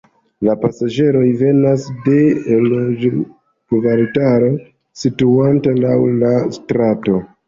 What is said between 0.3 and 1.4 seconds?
La pasaĝeroj